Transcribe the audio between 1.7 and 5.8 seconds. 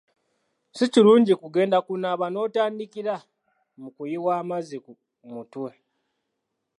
kunaaba n'otandikira mu kuyiwa amazzi mutwe.